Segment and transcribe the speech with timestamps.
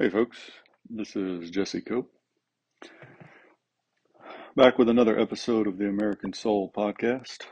[0.00, 0.38] Hey, folks,
[0.88, 2.10] this is Jesse Cope,
[4.56, 7.42] back with another episode of the American Soul podcast.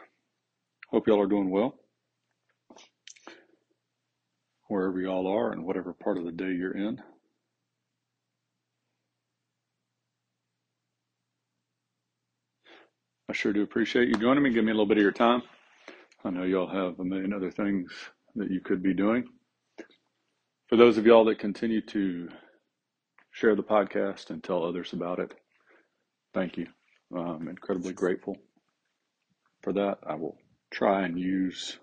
[0.90, 1.74] Hope y'all are doing well,
[4.68, 7.02] wherever y'all are and whatever part of the day you're in.
[13.28, 14.54] I sure do appreciate you joining me.
[14.54, 15.42] Give me a little bit of your time.
[16.24, 17.92] I know y'all have a million other things
[18.36, 19.24] that you could be doing.
[20.68, 22.28] For those of y'all that continue to
[23.38, 25.32] share the podcast and tell others about it,
[26.34, 26.66] thank you.
[27.16, 28.36] I'm incredibly grateful
[29.62, 29.98] for that.
[30.04, 30.36] I will
[30.72, 31.78] try and use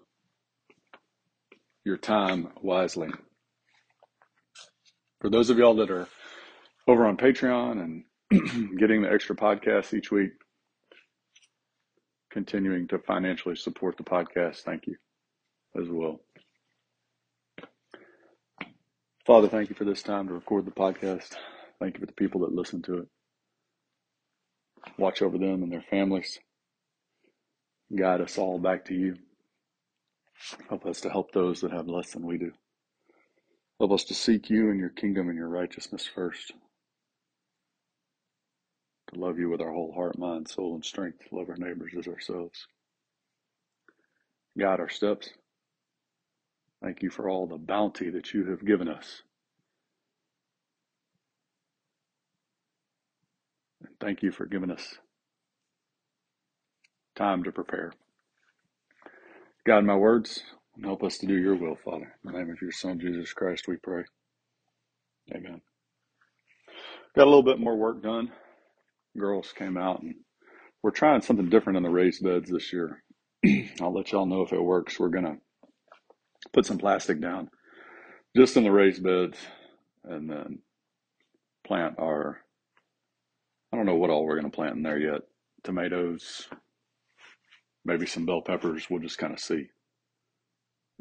[1.86, 3.08] your time wisely.
[5.22, 6.10] For those of y'all that are
[6.90, 7.82] over on Patreon
[8.32, 10.32] and getting the extra podcasts each week,
[12.32, 14.98] continuing to financially support the podcast, thank you
[15.82, 16.20] as well.
[19.26, 21.36] Father, thank you for this time to record the podcast.
[21.80, 23.08] Thank you for the people that listen to it.
[25.00, 26.40] Watch over them and their families.
[27.96, 29.16] Guide us all back to you.
[30.70, 32.52] Help us to help those that have less than we do.
[33.80, 36.54] Help us to seek you and your kingdom and your righteousness first.
[39.14, 41.20] To love you with our whole heart, mind, soul, and strength.
[41.30, 42.68] To love our neighbors as ourselves.
[44.58, 45.30] Guide our steps.
[46.86, 49.24] Thank you for all the bounty that you have given us.
[53.82, 54.96] And thank you for giving us
[57.16, 57.94] time to prepare.
[59.66, 60.44] God, my words,
[60.84, 62.16] help us to do your will, Father.
[62.26, 64.04] In the name of your Son, Jesus Christ, we pray.
[65.36, 65.62] Amen.
[67.16, 68.32] Got a little bit more work done.
[69.18, 70.16] Girls came out and
[70.84, 73.04] we're trying something different in the raised beds this year.
[73.82, 75.00] I'll let y'all know if it works.
[75.00, 75.38] We're going to
[76.54, 77.50] put some plastic down
[78.36, 79.38] just in the raised beds
[80.04, 80.60] and then
[81.66, 82.42] plant our,
[83.72, 85.22] I don't know what all we're going to plant in there yet.
[85.64, 86.48] Tomatoes,
[87.84, 88.88] maybe some bell peppers.
[88.90, 89.68] We'll just kind of see.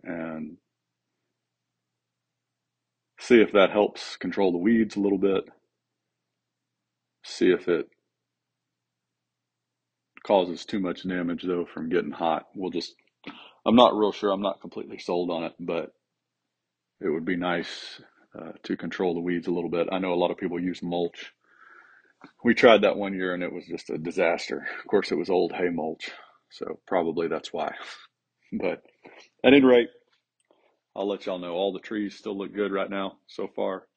[0.03, 0.57] And
[3.21, 5.45] see if that helps control the weeds a little bit.
[7.25, 7.89] See if it
[10.27, 12.47] causes too much damage though from getting hot.
[12.55, 12.95] We'll just
[13.67, 14.31] I'm not real sure.
[14.31, 15.93] I'm not completely sold on it, but
[17.01, 18.01] it would be nice
[18.39, 19.89] uh, to control the weeds a little bit.
[19.91, 21.33] I know a lot of people use mulch.
[22.43, 24.67] We tried that one year and it was just a disaster.
[24.81, 26.11] Of course, it was old hay mulch,
[26.51, 27.73] so probably that's why.
[28.57, 28.85] But
[29.45, 29.89] at any rate,
[30.95, 33.89] I'll let y'all know all the trees still look good right now so far,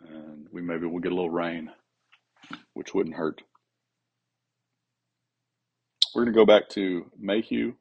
[0.00, 1.70] and we maybe we'll get a little rain,
[2.72, 3.42] which wouldn't hurt.
[6.14, 7.74] We're going to go back to Mayhew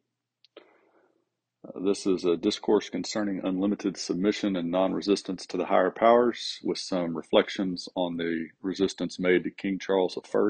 [1.65, 6.59] Uh, this is a discourse concerning unlimited submission and non resistance to the higher powers,
[6.63, 10.49] with some reflections on the resistance made to King Charles I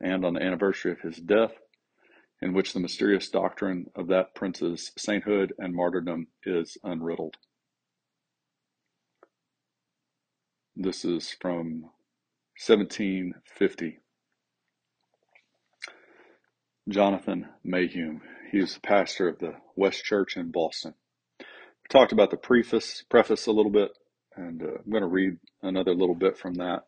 [0.00, 1.52] and on the anniversary of his death,
[2.40, 7.34] in which the mysterious doctrine of that prince's sainthood and martyrdom is unriddled.
[10.74, 11.82] This is from
[12.58, 13.98] 1750.
[16.88, 18.20] Jonathan Mayhew.
[18.52, 20.92] He was the pastor of the West Church in Boston.
[21.38, 23.92] We talked about the preface, preface a little bit,
[24.36, 26.82] and uh, I'm going to read another little bit from that,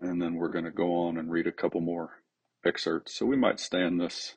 [0.00, 2.24] and then we're going to go on and read a couple more
[2.66, 3.14] excerpts.
[3.14, 4.34] So we might stay in this,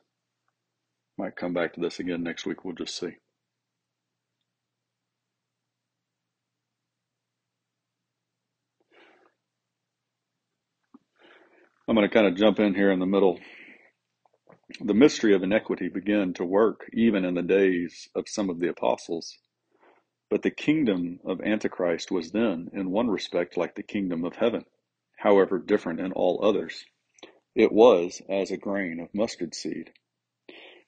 [1.18, 2.64] might come back to this again next week.
[2.64, 3.16] We'll just see.
[11.88, 13.40] I'm going to kind of jump in here in the middle
[14.82, 18.70] the mystery of iniquity began to work even in the days of some of the
[18.70, 19.38] apostles.
[20.30, 24.66] But the kingdom of Antichrist was then, in one respect, like the kingdom of heaven,
[25.18, 26.86] however different in all others.
[27.56, 29.92] It was as a grain of mustard seed.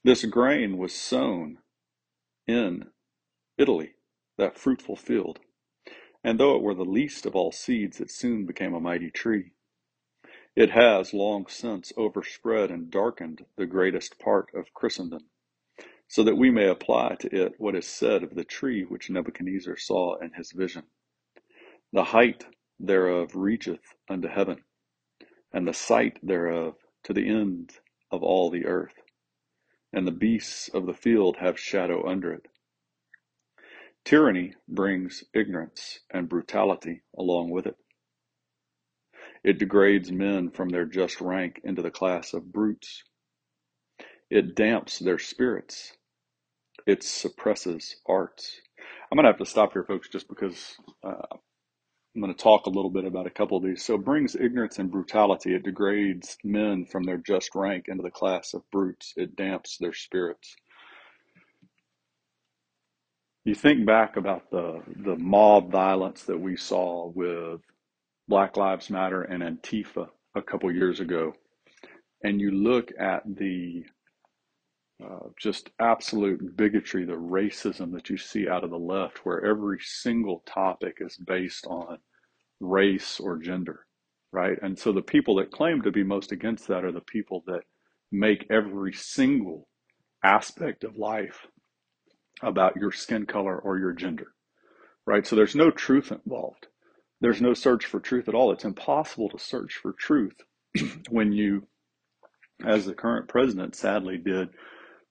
[0.03, 1.59] This grain was sown
[2.47, 2.85] in
[3.57, 3.91] Italy,
[4.37, 5.39] that fruitful field.
[6.23, 9.51] And though it were the least of all seeds, it soon became a mighty tree
[10.55, 15.25] it has long since overspread and darkened the greatest part of Christendom,
[16.07, 19.77] so that we may apply to it what is said of the tree which Nebuchadnezzar
[19.77, 20.83] saw in his vision.
[21.93, 22.45] The height
[22.79, 24.63] thereof reacheth unto heaven,
[25.53, 27.73] and the sight thereof to the end
[28.11, 28.95] of all the earth,
[29.93, 32.47] and the beasts of the field have shadow under it.
[34.05, 37.77] Tyranny brings ignorance and brutality along with it.
[39.45, 43.03] It degrades men from their just rank into the class of brutes.
[44.31, 45.93] It damps their spirits.
[46.87, 48.59] It suppresses arts.
[49.11, 51.27] I'm going to have to stop here, folks, just because uh,
[52.15, 53.85] I'm going to talk a little bit about a couple of these.
[53.85, 55.53] So, it brings ignorance and brutality.
[55.53, 59.13] It degrades men from their just rank into the class of brutes.
[59.15, 60.55] It damps their spirits.
[63.45, 67.61] You think back about the the mob violence that we saw with
[68.27, 71.33] Black Lives Matter and Antifa a couple years ago,
[72.23, 73.83] and you look at the
[75.03, 79.79] uh, just absolute bigotry, the racism that you see out of the left, where every
[79.81, 81.97] single topic is based on
[82.59, 83.85] race or gender,
[84.31, 84.57] right?
[84.61, 87.61] And so the people that claim to be most against that are the people that
[88.11, 89.67] make every single
[90.23, 91.47] aspect of life
[92.41, 94.27] about your skin color or your gender,
[95.05, 95.27] right?
[95.27, 96.67] So there's no truth involved.
[97.21, 98.51] There's no search for truth at all.
[98.51, 100.35] It's impossible to search for truth
[101.09, 101.67] when you,
[102.65, 104.49] as the current president sadly did,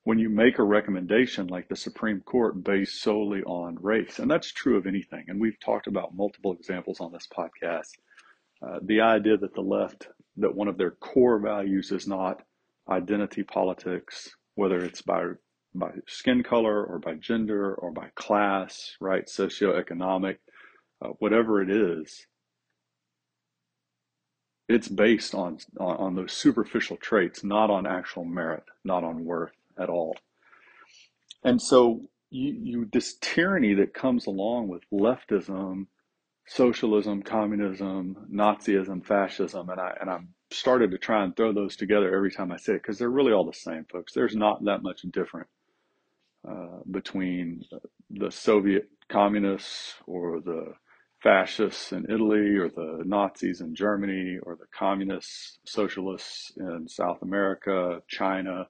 [0.04, 4.18] when you make a recommendation like the Supreme Court based solely on race.
[4.18, 5.24] And that's true of anything.
[5.28, 7.90] And we've talked about multiple examples on this podcast.
[8.62, 12.42] Uh, the idea that the left, that one of their core values is not
[12.88, 15.24] identity politics, whether it's by
[15.76, 19.26] by skin color or by gender or by class, right?
[19.26, 20.36] Socioeconomic,
[21.02, 22.26] uh, whatever it is,
[24.68, 29.52] it's based on, on, on those superficial traits, not on actual merit, not on worth
[29.78, 30.16] at all.
[31.42, 35.86] And so you, you this tyranny that comes along with leftism,
[36.46, 42.14] socialism, communism, Nazism, fascism, and I and I'm started to try and throw those together
[42.14, 44.12] every time I say it because they're really all the same, folks.
[44.12, 45.48] There's not that much different
[46.48, 47.64] uh, between
[48.10, 50.74] the Soviet communists or the
[51.24, 58.02] fascists in Italy or the Nazis in Germany or the communists, socialists in South America,
[58.06, 58.68] China.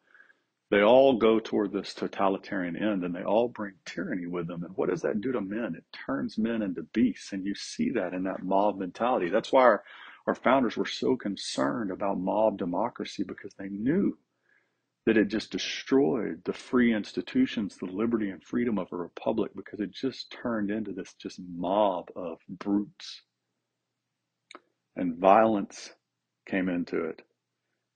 [0.71, 4.63] They all go toward this totalitarian end and they all bring tyranny with them.
[4.63, 5.75] And what does that do to men?
[5.77, 7.33] It turns men into beasts.
[7.33, 9.29] And you see that in that mob mentality.
[9.31, 9.85] That's why our,
[10.29, 14.17] our founders were so concerned about mob democracy because they knew
[15.07, 19.81] that it just destroyed the free institutions, the liberty and freedom of a republic because
[19.81, 23.23] it just turned into this just mob of brutes.
[24.97, 25.91] And violence
[26.49, 27.23] came into it.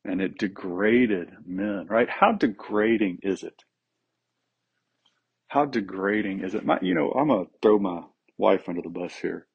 [0.05, 2.09] And it degraded men, right?
[2.09, 3.65] How degrading is it?
[5.49, 6.65] How degrading is it?
[6.65, 8.03] My, you know, I'm going to throw my
[8.37, 9.47] wife under the bus here.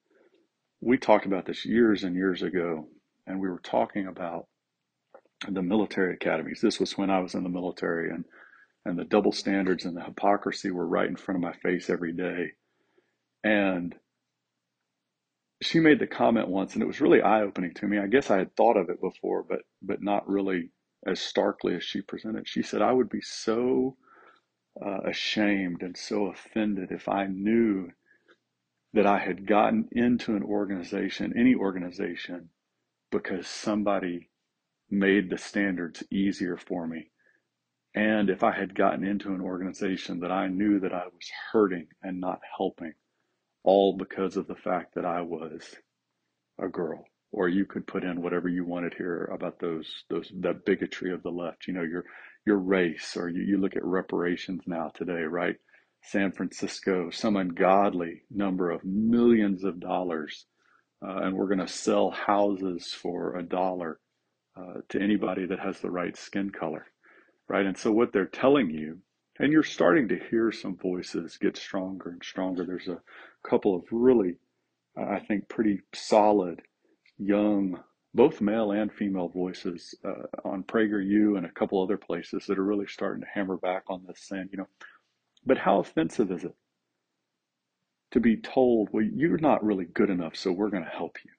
[0.82, 2.88] We talked about this years and years ago,
[3.26, 4.48] and we were talking about
[5.50, 6.62] the military academies.
[6.62, 8.26] This was when I was in the military, and
[8.86, 12.14] and the double standards and the hypocrisy were right in front of my face every
[12.14, 12.52] day.
[13.44, 13.96] And
[15.62, 17.98] she made the comment once, and it was really eye opening to me.
[17.98, 20.70] I guess I had thought of it before, but but not really
[21.06, 22.48] as starkly as she presented.
[22.48, 23.98] She said, "I would be so
[24.84, 27.90] uh, ashamed and so offended if I knew
[28.94, 32.50] that I had gotten into an organization, any organization,
[33.12, 34.30] because somebody
[34.94, 37.10] made the standards easier for me.
[37.96, 41.88] And if I had gotten into an organization that I knew that I was hurting
[42.02, 42.94] and not helping,
[43.64, 45.76] all because of the fact that I was
[46.60, 47.06] a girl.
[47.32, 51.24] Or you could put in whatever you wanted here about those those that bigotry of
[51.24, 51.68] the left.
[51.68, 52.06] You know, your
[52.46, 55.56] your race, or you, you look at reparations now today, right?
[56.04, 60.46] San Francisco, some ungodly number of millions of dollars,
[61.04, 64.00] uh, and we're going to sell houses for a dollar
[64.56, 66.86] uh, to anybody that has the right skin color,
[67.48, 67.66] right?
[67.66, 69.00] And so what they're telling you,
[69.40, 72.66] and you're starting to hear some voices get stronger and stronger.
[72.66, 73.02] There's a
[73.48, 74.38] couple of really,
[74.96, 76.62] I think, pretty solid
[77.18, 77.80] young,
[78.14, 82.64] both male and female voices uh, on PragerU and a couple other places that are
[82.64, 84.68] really starting to hammer back on this saying, you know,
[85.46, 86.56] but how offensive is it
[88.12, 91.32] to be told, well, you're not really good enough, so we're going to help you?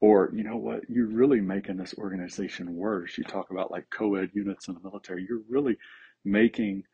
[0.00, 3.16] Or, you know what, you're really making this organization worse.
[3.16, 5.26] You talk about like co ed units in the military.
[5.26, 5.78] You're really
[6.24, 6.84] making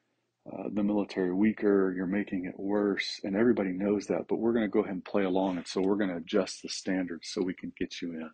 [0.46, 1.92] uh, the military weaker.
[1.96, 3.20] You're making it worse.
[3.24, 4.28] And everybody knows that.
[4.28, 5.56] But we're going to go ahead and play along.
[5.56, 8.30] And so we're going to adjust the standards so we can get you in.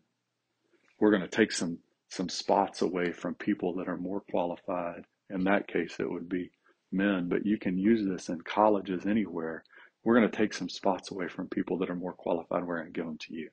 [1.01, 1.79] We're going to take some,
[2.11, 5.05] some spots away from people that are more qualified.
[5.31, 6.51] In that case, it would be
[6.93, 7.29] men.
[7.29, 9.65] But you can use this in colleges anywhere.
[10.05, 12.65] We're going to take some spots away from people that are more qualified.
[12.65, 13.49] We're going to give them to you.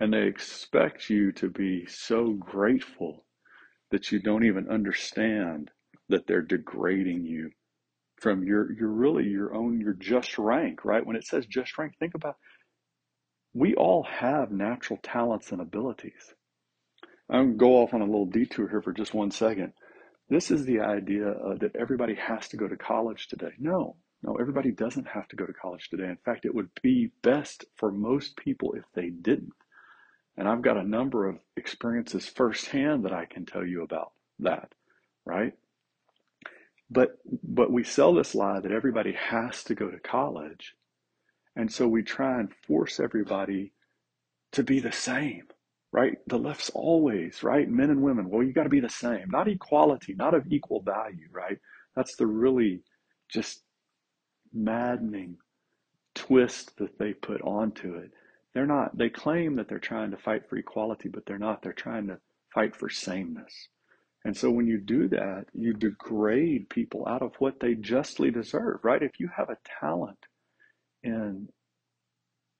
[0.00, 3.24] And they expect you to be so grateful
[3.90, 5.70] that you don't even understand
[6.08, 7.50] that they're degrading you
[8.20, 11.04] from your your really your own your just rank, right?
[11.06, 12.36] When it says just rank, think about
[13.54, 16.34] we all have natural talents and abilities.
[17.30, 19.72] I'm gonna go off on a little detour here for just one second.
[20.28, 23.52] This is the idea uh, that everybody has to go to college today.
[23.58, 26.04] No, No, everybody doesn't have to go to college today.
[26.08, 29.52] In fact, it would be best for most people if they didn't.
[30.36, 34.72] And I've got a number of experiences firsthand that I can tell you about that,
[35.24, 35.54] right?
[36.90, 40.74] But but we sell this lie that everybody has to go to college.
[41.56, 43.72] And so we try and force everybody
[44.52, 45.44] to be the same,
[45.92, 46.18] right?
[46.26, 47.68] The left's always, right?
[47.68, 50.82] Men and women, well, you got to be the same, not equality, not of equal
[50.82, 51.58] value, right?
[51.94, 52.82] That's the really
[53.28, 53.62] just
[54.52, 55.38] maddening
[56.14, 58.12] twist that they put onto it.
[58.56, 61.60] They're not, they claim that they're trying to fight for equality, but they're not.
[61.60, 62.20] They're trying to
[62.54, 63.68] fight for sameness.
[64.24, 68.78] And so when you do that, you degrade people out of what they justly deserve,
[68.82, 69.02] right?
[69.02, 70.20] If you have a talent
[71.02, 71.50] in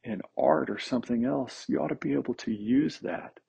[0.05, 3.41] in art or something else, you ought to be able to use that,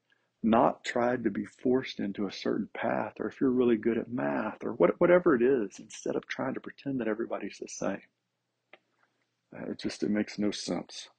[0.41, 4.09] not try to be forced into a certain path, or if you're really good at
[4.09, 8.03] math or what, whatever it is, instead of trying to pretend that everybody's the same.
[9.53, 11.09] Uh, it just it makes no sense.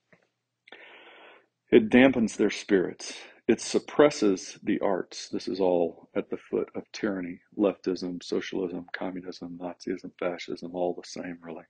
[1.70, 3.14] It dampens their spirits.
[3.46, 5.28] It suppresses the arts.
[5.28, 11.06] This is all at the foot of tyranny, leftism, socialism, communism, Nazism, fascism, all the
[11.06, 11.64] same, really.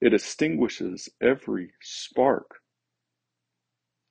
[0.00, 2.60] It extinguishes every spark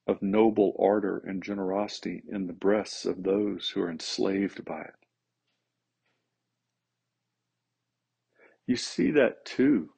[0.07, 4.95] of noble ardor and generosity in the breasts of those who are enslaved by it.
[8.67, 9.89] You see that too.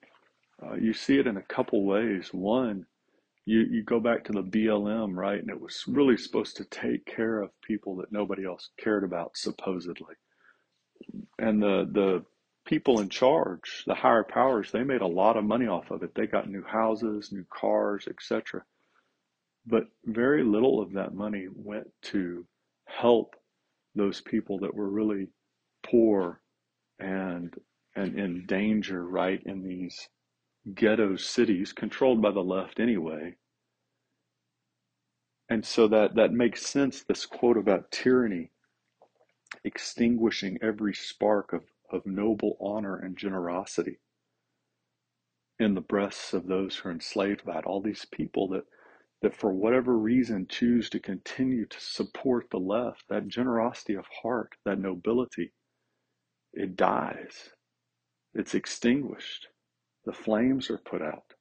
[0.63, 2.29] Uh, you see it in a couple ways.
[2.31, 2.85] One,
[3.45, 5.39] you, you go back to the BLM, right?
[5.39, 9.35] And it was really supposed to take care of people that nobody else cared about,
[9.35, 10.15] supposedly.
[11.39, 12.25] And the, the
[12.65, 16.13] people in charge, the higher powers, they made a lot of money off of it.
[16.13, 18.63] They got new houses, new cars, etc.
[19.65, 22.45] But very little of that money went to
[22.85, 23.35] help
[23.95, 25.27] those people that were really
[25.83, 26.41] poor
[26.99, 27.53] and
[27.93, 30.07] and in danger, right, in these
[30.73, 33.35] ghetto cities controlled by the left anyway.
[35.49, 38.51] And so that, that makes sense, this quote about tyranny
[39.63, 43.99] extinguishing every spark of, of noble honor and generosity
[45.59, 47.65] in the breasts of those who are enslaved by it.
[47.65, 48.63] All these people that
[49.21, 54.49] that for whatever reason choose to continue to support the left, that generosity of heart,
[54.65, 55.53] that nobility,
[56.53, 57.49] it dies.
[58.33, 59.47] It's extinguished.
[60.05, 61.35] The flames are put out.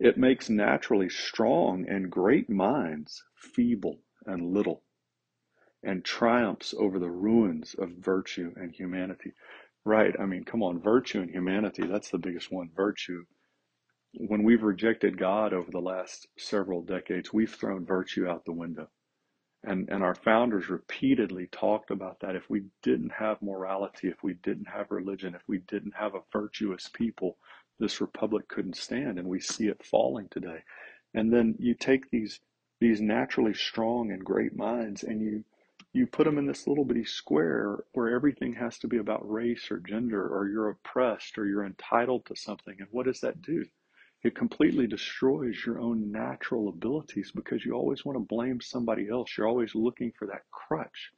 [0.00, 4.82] It makes naturally strong and great minds feeble and little,
[5.82, 9.34] and triumphs over the ruins of virtue and humanity.
[9.84, 12.70] Right, I mean, come on, virtue and humanity, that's the biggest one.
[12.74, 13.24] Virtue
[14.16, 18.88] when we've rejected God over the last several decades, we've thrown virtue out the window.
[19.66, 22.36] And, and our founders repeatedly talked about that.
[22.36, 26.22] If we didn't have morality, if we didn't have religion, if we didn't have a
[26.32, 27.38] virtuous people,
[27.78, 29.18] this republic couldn't stand.
[29.18, 30.62] And we see it falling today.
[31.14, 32.40] And then you take these
[32.80, 35.44] these naturally strong and great minds and you
[35.94, 39.70] you put them in this little bitty square where everything has to be about race
[39.70, 42.74] or gender or you're oppressed or you're entitled to something.
[42.80, 43.64] And what does that do?
[44.24, 49.36] It completely destroys your own natural abilities because you always want to blame somebody else.
[49.36, 51.10] You're always looking for that crutch,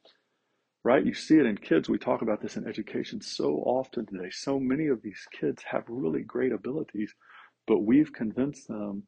[0.83, 1.05] right?
[1.05, 1.87] You see it in kids.
[1.87, 4.29] We talk about this in education so often today.
[4.29, 7.15] So many of these kids have really great abilities,
[7.65, 9.03] but we've convinced them,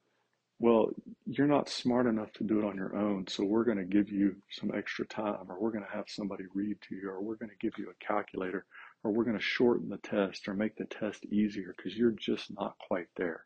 [0.60, 0.92] well,
[1.26, 4.10] you're not smart enough to do it on your own, so we're going to give
[4.10, 7.36] you some extra time, or we're going to have somebody read to you, or we're
[7.36, 8.66] going to give you a calculator,
[9.04, 12.50] or we're going to shorten the test or make the test easier because you're just
[12.58, 13.46] not quite there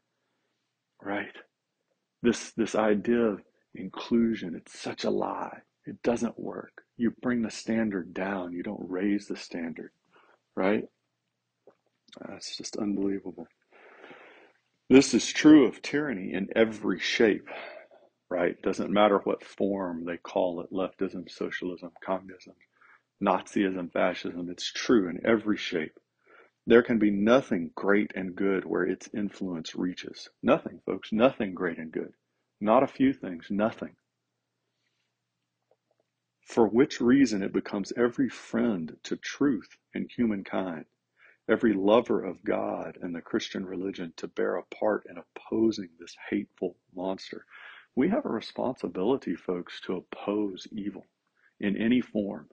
[1.03, 1.35] right?
[2.21, 3.41] This, this idea of
[3.75, 5.59] inclusion, it's such a lie.
[5.85, 6.83] It doesn't work.
[6.97, 9.91] You bring the standard down, you don't raise the standard,
[10.55, 10.85] right?
[12.27, 13.47] That's just unbelievable.
[14.89, 17.47] This is true of tyranny in every shape,
[18.29, 18.61] right?
[18.61, 22.53] Doesn't matter what form they call it leftism, socialism, communism,
[23.23, 24.49] Nazism, fascism.
[24.49, 25.97] It's true in every shape.
[26.65, 30.29] There can be nothing great and good where its influence reaches.
[30.41, 32.13] Nothing, folks, nothing great and good.
[32.61, 33.97] Not a few things, nothing.
[36.41, 40.85] For which reason it becomes every friend to truth and humankind,
[41.49, 46.15] every lover of God and the Christian religion to bear a part in opposing this
[46.29, 47.45] hateful monster.
[47.95, 51.05] We have a responsibility, folks, to oppose evil
[51.59, 52.49] in any form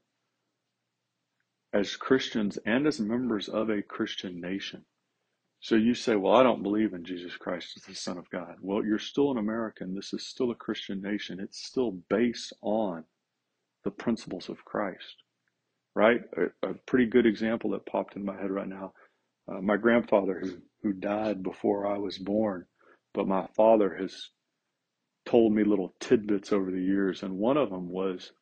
[1.73, 4.85] as Christians and as members of a Christian nation.
[5.61, 8.57] So you say, well, I don't believe in Jesus Christ as the Son of God.
[8.63, 9.95] Well, you're still an American.
[9.95, 11.39] This is still a Christian nation.
[11.39, 13.05] It's still based on
[13.85, 15.17] the principles of Christ,
[15.95, 16.23] right?
[16.63, 18.93] A, a pretty good example that popped in my head right now.
[19.51, 22.65] Uh, my grandfather, who who died before I was born,
[23.13, 24.31] but my father has
[25.27, 28.33] told me little tidbits over the years, and one of them was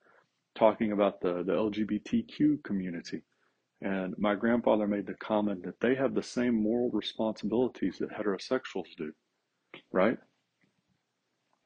[0.59, 3.23] talking about the, the LGBTQ community.
[3.81, 8.97] And my grandfather made the comment that they have the same moral responsibilities that heterosexuals
[8.97, 9.12] do,
[9.93, 10.19] right?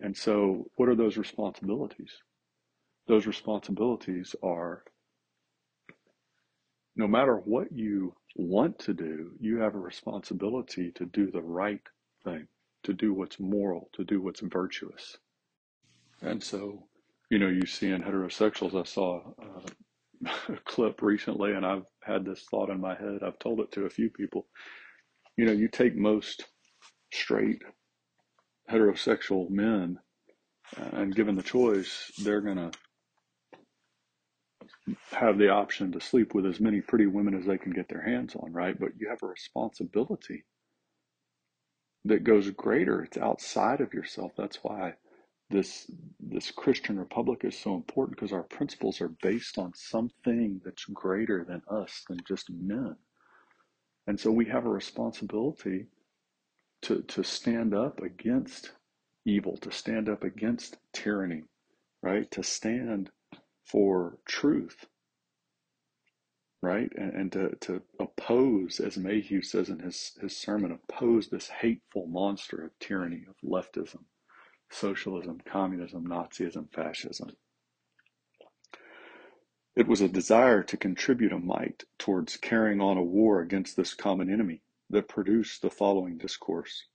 [0.00, 2.12] And so, what are those responsibilities?
[3.06, 4.84] Those responsibilities are
[6.94, 11.80] no matter what you want to do, you have a responsibility to do the right
[12.24, 12.46] thing,
[12.82, 15.16] to do what's moral, to do what's virtuous.
[16.20, 16.84] And so,
[17.32, 22.26] you know, you see in heterosexuals, I saw uh, a clip recently, and I've had
[22.26, 23.20] this thought in my head.
[23.26, 24.48] I've told it to a few people.
[25.38, 26.44] You know, you take most
[27.10, 27.62] straight
[28.70, 29.98] heterosexual men,
[30.78, 32.70] uh, and given the choice, they're going to
[35.12, 38.02] have the option to sleep with as many pretty women as they can get their
[38.02, 38.78] hands on, right?
[38.78, 40.44] But you have a responsibility
[42.04, 43.02] that goes greater.
[43.02, 44.32] It's outside of yourself.
[44.36, 44.96] That's why
[45.52, 45.90] this
[46.20, 51.44] this Christian republic is so important because our principles are based on something that's greater
[51.44, 52.96] than us, than just men.
[54.08, 55.88] And so we have a responsibility
[56.82, 58.72] to to stand up against
[59.26, 61.44] evil, to stand up against tyranny,
[62.02, 62.30] right?
[62.32, 63.10] To stand
[63.66, 64.86] for truth,
[66.62, 66.90] right?
[66.96, 72.06] And, and to, to oppose, as Mayhew says in his, his sermon, oppose this hateful
[72.06, 74.04] monster of tyranny, of leftism,
[74.72, 77.30] socialism, communism, Nazism, fascism.
[79.74, 83.94] It was a desire to contribute a mite towards carrying on a war against this
[83.94, 86.86] common enemy that produced the following discourse.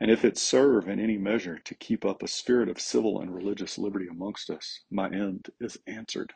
[0.00, 3.32] And if it serve in any measure to keep up a spirit of civil and
[3.32, 6.32] religious liberty amongst us, my end is answered.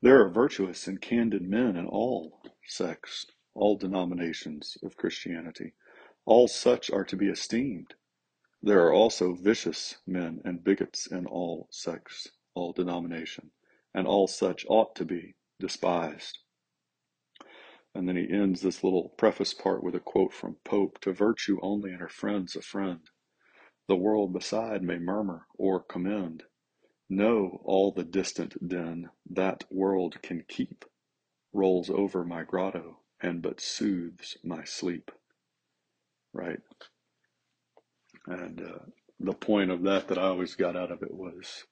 [0.00, 5.74] There are virtuous and candid men in all sects, all denominations of Christianity.
[6.24, 7.94] All such are to be esteemed.
[8.66, 13.50] There are also vicious men and bigots in all sects, all denomination,
[13.92, 16.38] and all such ought to be despised.
[17.94, 21.58] And then he ends this little preface part with a quote from Pope To virtue
[21.60, 23.02] only and her friends a friend.
[23.86, 26.44] The world beside may murmur or commend.
[27.06, 30.86] Know all the distant din that world can keep
[31.52, 35.10] rolls over my grotto and but soothes my sleep.
[36.32, 36.62] Right?
[38.26, 38.78] And uh,
[39.20, 41.64] the point of that that I always got out of it was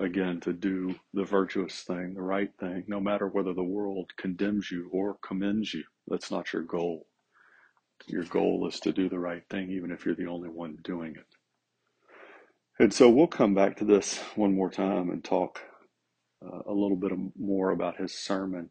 [0.00, 4.70] again to do the virtuous thing, the right thing, no matter whether the world condemns
[4.70, 5.84] you or commends you.
[6.08, 7.06] That's not your goal.
[8.06, 11.14] Your goal is to do the right thing, even if you're the only one doing
[11.16, 11.26] it.
[12.78, 15.60] And so we'll come back to this one more time and talk
[16.44, 18.70] uh, a little bit more about his sermon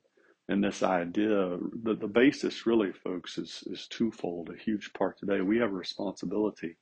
[0.49, 1.57] and this idea.
[1.83, 4.49] The, the basis, really, folks, is, is twofold.
[4.49, 5.39] A huge part today.
[5.39, 6.75] We have a responsibility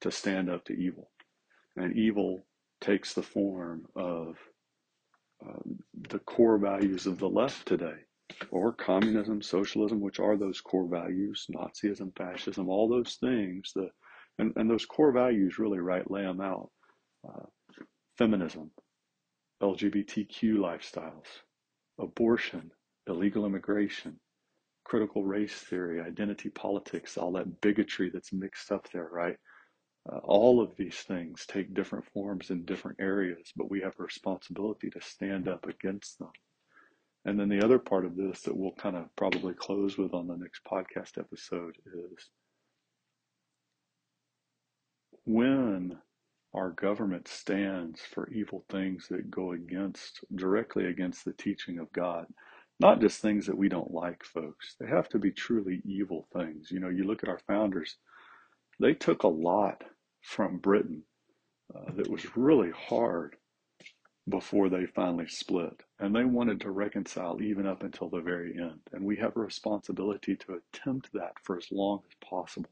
[0.00, 1.10] to stand up to evil.
[1.76, 2.46] And evil
[2.80, 4.36] takes the form of
[5.46, 5.78] um,
[6.08, 7.96] the core values of the left today,
[8.50, 13.72] or communism, socialism, which are those core values, Nazism, fascism, all those things.
[13.74, 13.90] The
[14.38, 16.70] and, and those core values really right lay them out:
[17.28, 17.46] uh,
[18.18, 18.70] feminism,
[19.62, 21.26] LGBTQ lifestyles,
[21.98, 22.70] abortion,
[23.06, 24.18] illegal immigration,
[24.84, 29.36] critical race theory, identity politics, all that bigotry that's mixed up there, right?
[30.10, 34.02] Uh, all of these things take different forms in different areas, but we have a
[34.04, 36.30] responsibility to stand up against them.
[37.24, 40.28] And then the other part of this that we'll kind of probably close with on
[40.28, 42.30] the next podcast episode is
[45.24, 45.98] when
[46.54, 52.26] our government stands for evil things that go against, directly against the teaching of God,
[52.78, 54.76] not just things that we don't like, folks.
[54.78, 56.70] They have to be truly evil things.
[56.70, 57.96] You know, you look at our founders,
[58.78, 59.82] they took a lot
[60.26, 61.04] from Britain
[61.72, 63.36] uh, that was really hard
[64.28, 65.84] before they finally split.
[66.00, 68.80] And they wanted to reconcile even up until the very end.
[68.92, 72.70] And we have a responsibility to attempt that for as long as possible.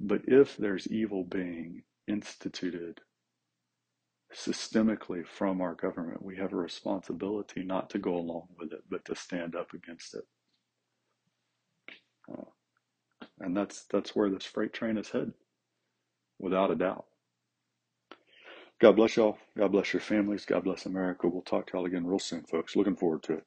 [0.00, 3.00] But if there's evil being instituted
[4.34, 9.04] systemically from our government, we have a responsibility not to go along with it, but
[9.04, 10.24] to stand up against it.
[12.32, 12.50] Uh,
[13.40, 15.34] and that's that's where this freight train is headed
[16.40, 17.06] without a doubt.
[18.80, 19.38] God bless y'all.
[19.58, 20.46] God bless your families.
[20.46, 21.28] God bless America.
[21.28, 22.76] We'll talk to y'all again real soon, folks.
[22.76, 23.44] Looking forward to it.